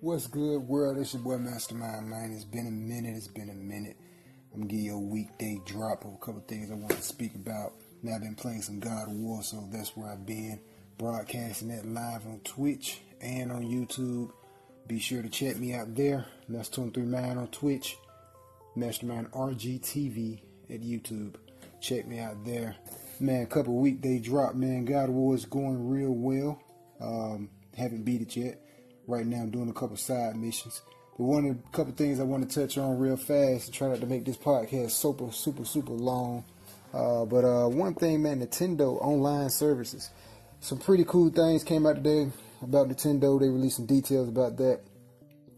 [0.00, 0.98] What's good, world?
[0.98, 2.30] It's your boy Mastermind, man.
[2.30, 3.16] It's been a minute.
[3.16, 3.96] It's been a minute.
[4.52, 7.34] I'm gonna give you a weekday drop of a couple things I want to speak
[7.34, 7.72] about.
[8.02, 10.60] Now, I've been playing some God of War, so that's where I've been
[10.98, 14.32] broadcasting that live on Twitch and on YouTube.
[14.86, 16.26] Be sure to check me out there.
[16.46, 17.96] That's 239 on Twitch,
[18.74, 21.36] Mastermind RGTV at YouTube.
[21.80, 22.76] Check me out there.
[23.18, 24.84] Man, a couple weekday drop, man.
[24.84, 26.60] God of War is going real well.
[27.00, 28.60] Um, haven't beat it yet.
[29.08, 30.82] Right now, I'm doing a couple side missions.
[31.16, 33.88] But one of the couple things I want to touch on real fast and try
[33.88, 36.44] not to make this podcast super, super, super long.
[36.92, 40.10] Uh, but uh, one thing, man, Nintendo online services.
[40.60, 42.30] Some pretty cool things came out today
[42.62, 43.38] about Nintendo.
[43.38, 44.80] They released some details about that.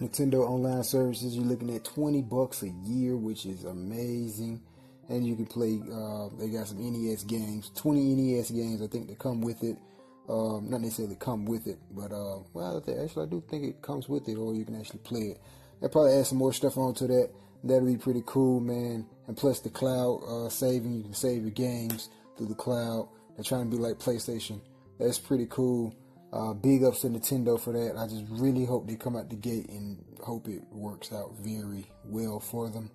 [0.00, 4.60] Nintendo online services, you're looking at 20 bucks a year, which is amazing.
[5.08, 9.08] And you can play, uh, they got some NES games, 20 NES games, I think,
[9.08, 9.76] that come with it.
[10.30, 14.08] Um, not necessarily come with it, but uh, well, actually, I do think it comes
[14.08, 15.40] with it, or you can actually play it.
[15.80, 17.30] They'll probably add some more stuff onto that.
[17.64, 19.06] That'll be pretty cool, man.
[19.26, 23.08] And plus the cloud uh, saving, you can save your games through the cloud.
[23.34, 24.60] They're trying to be like PlayStation.
[25.00, 25.96] That's pretty cool.
[26.32, 27.98] Uh, big ups to Nintendo for that.
[27.98, 31.86] I just really hope they come out the gate and hope it works out very
[32.04, 32.90] well for them.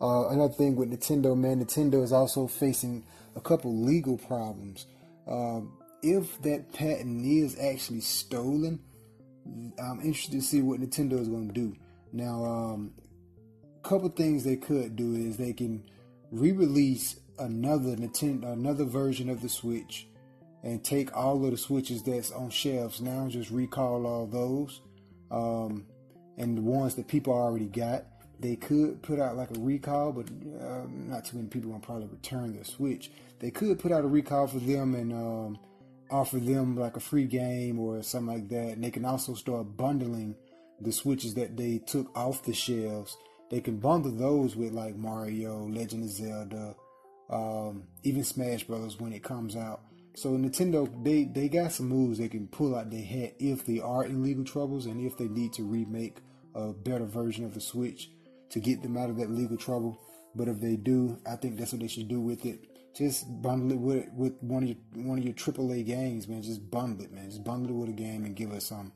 [0.00, 3.04] Uh, another thing with Nintendo, man, Nintendo is also facing
[3.36, 4.86] a couple legal problems.
[5.28, 8.80] Um, if that patent is actually stolen,
[9.78, 11.76] I'm interested to see what Nintendo is going to do.
[12.12, 12.92] Now, um,
[13.82, 15.82] a couple things they could do is they can
[16.30, 20.06] re-release another Nintendo, another version of the Switch,
[20.62, 24.80] and take all of the Switches that's on shelves now, just recall all those,
[25.30, 25.86] um,
[26.36, 28.04] and the ones that people already got.
[28.40, 30.26] They could put out like a recall, but
[30.62, 33.10] uh, not too many people will probably return their Switch.
[33.38, 35.58] They could put out a recall for them and um,
[36.10, 38.72] offer them like a free game or something like that.
[38.74, 40.34] And they can also start bundling
[40.80, 43.16] the switches that they took off the shelves.
[43.50, 46.74] They can bundle those with like Mario, Legend of Zelda,
[47.28, 49.80] um, even Smash Brothers when it comes out.
[50.14, 53.80] So Nintendo, they they got some moves they can pull out their hat if they
[53.80, 56.18] are in legal troubles and if they need to remake
[56.54, 58.10] a better version of the Switch
[58.50, 60.00] to get them out of that legal trouble.
[60.34, 63.72] But if they do, I think that's what they should do with it just bundle
[63.72, 66.42] it with with one of your one of your AAA games, man.
[66.42, 67.30] Just bundle it, man.
[67.30, 68.92] Just bundle it with a game and give us some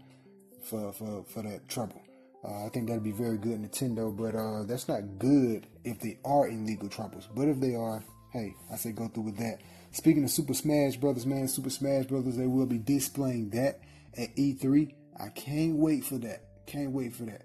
[0.63, 2.03] for for for that trouble.
[2.45, 4.15] Uh, I think that'd be very good, Nintendo.
[4.15, 7.29] But uh, that's not good if they are in legal troubles.
[7.35, 9.61] But if they are, hey, I say go through with that.
[9.93, 13.81] Speaking of Super Smash Brothers, man, Super Smash Brothers, they will be displaying that
[14.19, 14.93] at E3.
[15.19, 16.67] I can't wait for that.
[16.67, 17.43] Can't wait for that.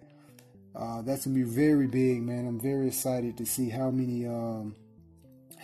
[0.76, 2.48] Uh, that's gonna be very big, man.
[2.48, 4.76] I'm very excited to see how many um,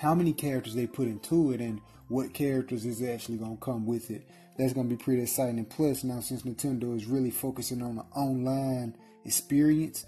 [0.05, 3.87] how many characters they put into it and what characters is actually going to come
[3.87, 4.29] with it.
[4.55, 5.57] That's going to be pretty exciting.
[5.57, 8.95] And plus, now since Nintendo is really focusing on the online
[9.25, 10.05] experience,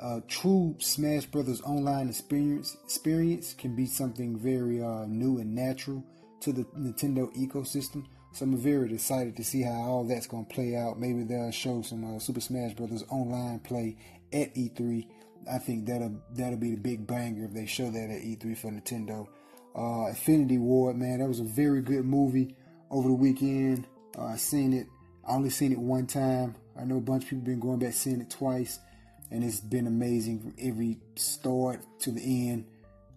[0.00, 6.02] uh, true Smash Brothers online experience experience can be something very uh, new and natural
[6.40, 8.04] to the Nintendo ecosystem.
[8.32, 10.98] So I'm very excited to see how all that's going to play out.
[10.98, 13.96] Maybe they'll show some uh, Super Smash Brothers online play
[14.32, 15.06] at E3
[15.50, 18.70] I think that'll that'll be the big banger if they show that at E3 for
[18.70, 19.28] Nintendo.
[19.76, 22.56] Uh, Infinity War, man, that was a very good movie
[22.90, 23.86] over the weekend.
[24.16, 24.86] Uh, I seen it.
[25.28, 26.54] I only seen it one time.
[26.80, 28.78] I know a bunch of people been going back seeing it twice,
[29.30, 32.66] and it's been amazing from every start to the end.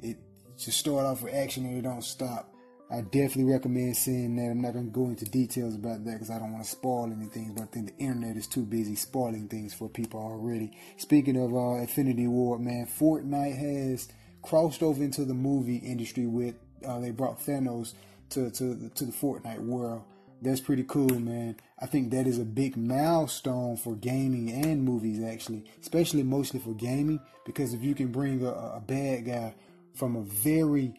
[0.01, 0.17] It
[0.57, 2.53] just start off with action and it don't stop.
[2.91, 4.49] I definitely recommend seeing that.
[4.49, 7.53] I'm not to go into details about that because I don't want to spoil anything,
[7.53, 10.71] but I think the internet is too busy spoiling things for people already.
[10.97, 14.09] Speaking of uh, Infinity War, man, Fortnite has
[14.41, 16.55] crossed over into the movie industry with,
[16.87, 17.93] uh, they brought Thanos
[18.29, 20.03] to, to, to the Fortnite world.
[20.41, 21.57] That's pretty cool, man.
[21.79, 26.73] I think that is a big milestone for gaming and movies, actually, especially mostly for
[26.73, 29.53] gaming, because if you can bring a, a bad guy
[29.95, 30.93] from a very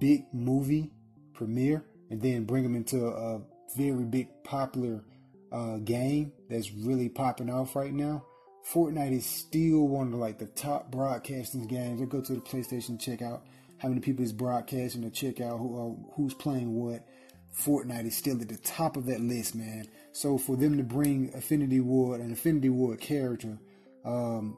[0.00, 0.90] big movie
[1.34, 3.40] premiere and then bring them into a
[3.76, 5.04] very big popular
[5.52, 8.24] uh, game that's really popping off right now.
[8.72, 12.00] Fortnite is still one of like the top broadcasting games.
[12.00, 13.44] I go to the PlayStation, check out
[13.78, 17.06] how many people is broadcasting, to check out who, uh, who's playing what.
[17.54, 19.86] Fortnite is still at the top of that list, man.
[20.12, 23.58] So for them to bring Infinity War, an Infinity War character,
[24.04, 24.56] um,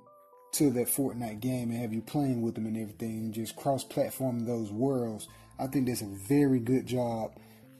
[0.53, 4.71] to that Fortnite game and have you playing with them and everything, just cross-platform those
[4.73, 5.29] worlds
[5.59, 7.33] I think that's a very good job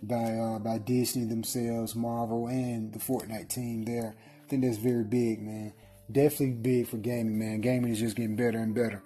[0.03, 4.15] by uh, by Disney themselves, Marvel, and the Fortnite team there.
[4.45, 5.73] I think that's very big, man.
[6.11, 7.61] Definitely big for gaming, man.
[7.61, 9.03] Gaming is just getting better and better.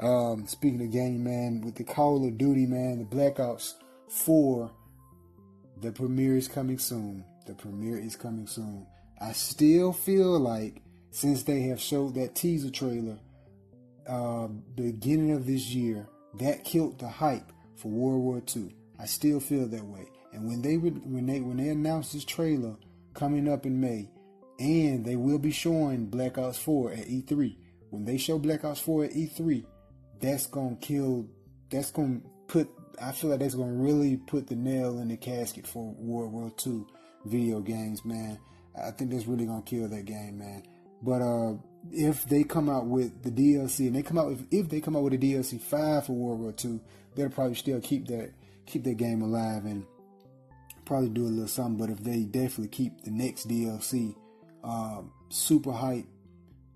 [0.00, 3.74] Um, speaking of gaming, man, with the Call of Duty, man, the Black Ops
[4.08, 4.70] 4,
[5.80, 7.24] the premiere is coming soon.
[7.46, 8.86] The premiere is coming soon.
[9.20, 13.18] I still feel like since they have showed that teaser trailer
[14.08, 18.74] uh, beginning of this year, that killed the hype for World War II.
[18.98, 20.06] I still feel that way.
[20.32, 22.76] And when they when they when they announced this trailer
[23.14, 24.08] coming up in May,
[24.58, 27.56] and they will be showing Black Ops 4 at E3.
[27.90, 29.64] When they show Black Ops 4 at E3,
[30.20, 31.28] that's gonna kill.
[31.70, 32.68] That's gonna put.
[33.00, 36.52] I feel like that's gonna really put the nail in the casket for World War
[36.66, 36.84] II
[37.24, 38.38] video games, man.
[38.76, 40.64] I think that's really gonna kill that game, man.
[41.02, 41.54] But uh,
[41.92, 44.96] if they come out with the DLC and they come out if, if they come
[44.96, 46.80] out with a DLC five for World War II,
[47.14, 48.32] they'll probably still keep that
[48.66, 49.86] keep that game alive and
[50.84, 51.76] probably do a little something.
[51.78, 54.16] But if they definitely keep the next DLC
[54.68, 56.06] um, super hype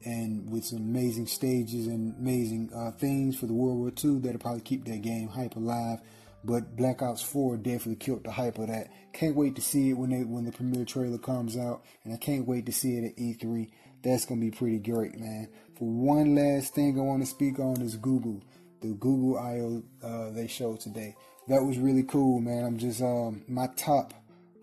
[0.04, 4.40] and with some amazing stages and amazing uh, things for the World War II that'll
[4.40, 6.00] probably keep that game hype alive.
[6.44, 8.88] But Black Ops 4 definitely killed the hype of that.
[9.12, 12.16] Can't wait to see it when they when the premiere trailer comes out, and I
[12.16, 13.70] can't wait to see it at E3.
[14.02, 15.48] That's gonna be pretty great, man.
[15.78, 18.42] For one last thing I want to speak on is Google,
[18.80, 21.14] the Google I/O uh, they showed today.
[21.46, 22.64] That was really cool, man.
[22.64, 24.12] I'm just um, my top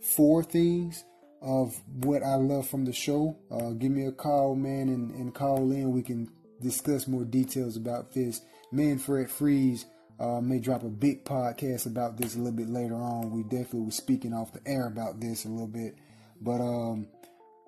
[0.02, 1.06] four things
[1.42, 3.38] of what I love from the show.
[3.50, 5.92] Uh, give me a call, man, and, and call in.
[5.92, 6.30] We can
[6.62, 8.42] discuss more details about this.
[8.72, 9.86] Me and Fred Freeze
[10.20, 13.32] uh, may drop a big podcast about this a little bit later on.
[13.32, 15.96] We definitely were speaking off the air about this a little bit.
[16.42, 17.08] But um,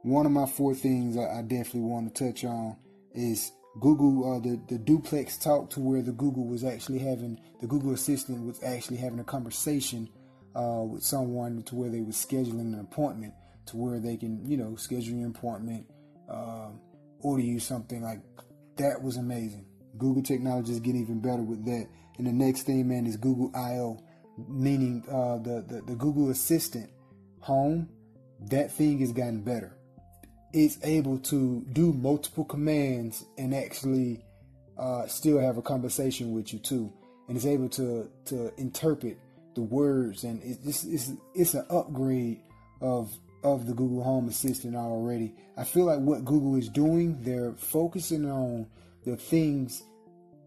[0.04, 2.76] one of my four things I, I definitely want to touch on
[3.14, 7.68] is Google, uh, the, the duplex talk to where the Google was actually having, the
[7.68, 10.10] Google Assistant was actually having a conversation
[10.56, 13.34] uh, with someone to where they were scheduling an appointment
[13.68, 15.86] to where they can, you know, schedule your appointment,
[16.30, 16.80] um,
[17.20, 18.20] order you something like
[18.78, 19.66] that was amazing.
[19.98, 21.88] Google technology is getting even better with that.
[22.18, 24.00] And the next thing, man, is Google I/O,
[24.48, 26.90] meaning uh, the, the the Google Assistant
[27.42, 27.90] Home.
[28.50, 29.78] That thing has gotten better.
[30.52, 34.26] It's able to do multiple commands and actually
[34.78, 36.92] uh, still have a conversation with you too,
[37.28, 39.18] and it's able to to interpret
[39.56, 40.24] the words.
[40.24, 42.42] And it's it's it's an upgrade
[42.82, 43.12] of
[43.44, 45.34] of the Google Home Assistant already.
[45.58, 48.68] I feel like what Google is doing, they're focusing on
[49.06, 49.84] the things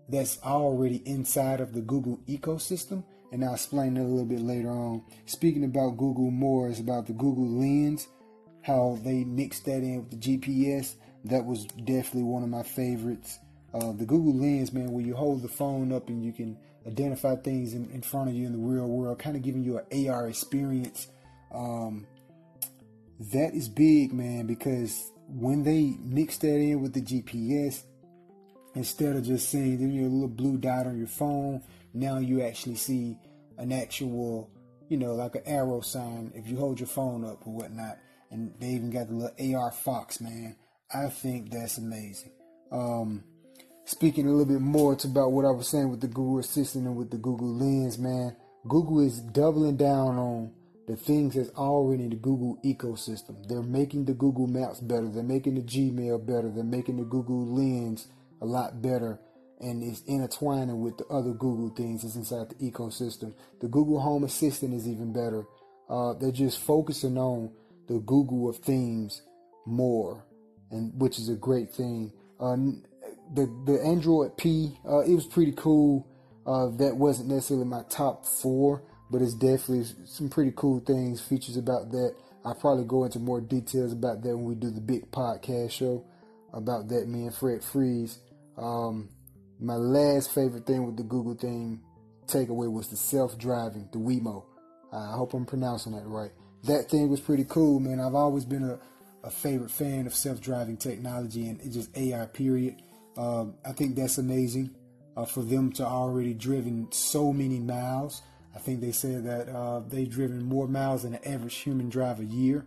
[0.08, 3.05] that's already inside of the Google ecosystem.
[3.32, 5.02] And I'll explain that a little bit later on.
[5.26, 8.06] Speaking about Google more is about the Google Lens,
[8.62, 10.94] how they mixed that in with the GPS.
[11.25, 13.38] That was definitely one of my favorites.
[13.73, 16.56] Uh, the Google Lens, man, where you hold the phone up and you can
[16.87, 19.79] identify things in, in front of you in the real world, kind of giving you
[19.79, 21.08] an AR experience.
[21.52, 22.06] Um,
[23.19, 27.82] that is big, man, because when they mix that in with the GPS,
[28.75, 31.62] instead of just seeing them, your little blue dot on your phone,
[31.93, 33.16] now you actually see
[33.58, 34.50] an actual,
[34.88, 37.99] you know, like an arrow sign if you hold your phone up or whatnot.
[38.31, 40.56] And they even got the little AR Fox, man.
[40.93, 42.32] I think that's amazing.
[42.72, 43.22] Um,
[43.84, 46.87] speaking a little bit more to about what I was saying with the Google Assistant
[46.87, 48.37] and with the Google Lens, man.
[48.67, 50.52] Google is doubling down on
[50.86, 53.46] the things that's already in the Google ecosystem.
[53.48, 55.08] They're making the Google Maps better.
[55.08, 56.50] They're making the Gmail better.
[56.50, 58.08] They're making the Google Lens
[58.40, 59.19] a lot better.
[59.60, 63.34] And it's intertwining with the other Google things that's inside the ecosystem.
[63.60, 65.44] The Google Home Assistant is even better.
[65.88, 67.50] Uh, they're just focusing on
[67.86, 69.22] the Google of things
[69.66, 70.25] more,
[70.70, 72.12] and which is a great thing.
[72.41, 72.56] Uh,
[73.34, 76.06] the the Android P, uh, it was pretty cool.
[76.46, 81.56] Uh, that wasn't necessarily my top four but it's definitely some pretty cool things, features
[81.56, 82.15] about that.
[82.44, 86.05] I'll probably go into more details about that when we do the big podcast show
[86.53, 87.08] about that.
[87.08, 88.19] Me and Fred Freeze.
[88.56, 89.08] Um,
[89.61, 91.81] my last favorite thing with the Google thing
[92.27, 94.44] takeaway was the self-driving, the Waymo.
[94.93, 96.31] I hope I'm pronouncing that right.
[96.65, 98.01] That thing was pretty cool, man.
[98.01, 98.79] I've always been a,
[99.27, 102.25] a favorite fan of self-driving technology and just AI.
[102.27, 102.82] Period.
[103.17, 104.75] Um, I think that's amazing
[105.17, 108.23] uh, for them to already driven so many miles.
[108.55, 112.20] I think they said that uh, they've driven more miles than an average human drive
[112.20, 112.67] a year.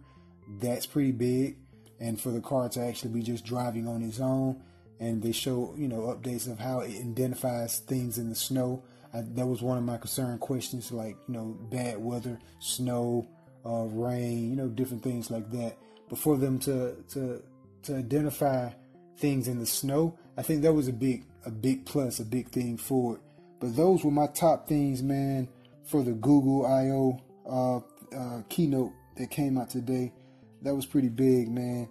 [0.59, 1.57] That's pretty big.
[1.99, 4.61] And for the car to actually be just driving on its own,
[4.99, 8.83] and they show you know updates of how it identifies things in the snow.
[9.13, 13.27] I, that was one of my concern questions, like you know bad weather, snow,
[13.65, 15.77] uh, rain, you know different things like that.
[16.07, 17.41] But for them to to
[17.83, 18.69] to identify
[19.17, 22.49] things in the snow, I think that was a big a big plus, a big
[22.49, 23.21] thing for it.
[23.59, 25.47] But those were my top things, man
[25.87, 30.13] for the Google I/O uh, uh, keynote that came out today.
[30.61, 31.89] That was pretty big, man.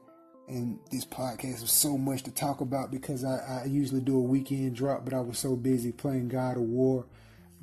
[0.48, 4.20] And this podcast was so much to talk about because I, I usually do a
[4.20, 7.06] weekend drop, but I was so busy playing God of War,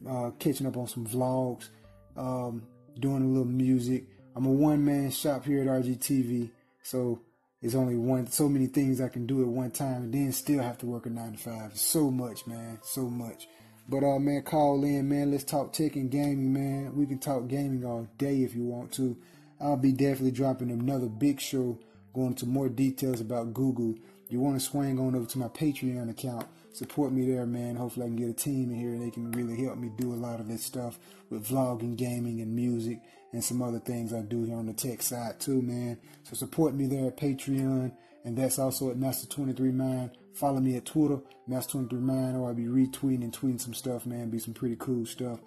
[0.09, 1.69] uh, catching up on some vlogs,
[2.17, 2.63] um,
[2.99, 4.05] doing a little music.
[4.35, 6.49] I'm a one man shop here at RGTV,
[6.81, 7.21] so
[7.61, 10.61] It's only one so many things I can do at one time and then still
[10.61, 11.77] have to work a nine to five.
[11.77, 12.79] So much, man.
[12.83, 13.47] So much.
[13.87, 15.31] But uh man, call in, man.
[15.31, 16.95] Let's talk tech and gaming, man.
[16.95, 19.17] We can talk gaming all day if you want to.
[19.59, 21.79] I'll be definitely dropping another big show
[22.13, 23.95] going into more details about Google.
[24.29, 26.47] You want to swing on over to my Patreon account.
[26.71, 27.75] Support me there, man.
[27.75, 30.13] Hopefully I can get a team in here and they can really help me do
[30.13, 30.97] a lot of this stuff
[31.29, 32.99] with vlogging, gaming, and music
[33.31, 35.99] and some other things I do here on the tech side too, man.
[36.23, 37.91] So support me there at Patreon.
[38.25, 40.11] And that's also at Master23Mind.
[40.33, 44.29] Follow me at Twitter, Master23Mind, or I'll be retweeting and tweeting some stuff, man.
[44.29, 45.39] Be some pretty cool stuff.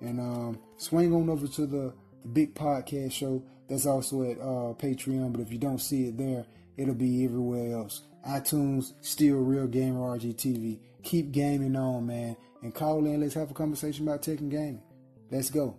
[0.00, 3.42] And um, swing on over to the, the big podcast show.
[3.68, 5.32] That's also at uh, Patreon.
[5.32, 6.44] But if you don't see it there,
[6.76, 8.02] it'll be everywhere else.
[8.28, 10.80] iTunes, still Real Gamer RGTV.
[11.04, 12.36] Keep gaming on, man.
[12.62, 13.20] And call in.
[13.20, 14.82] Let's have a conversation about tech and gaming.
[15.30, 15.76] Let's go.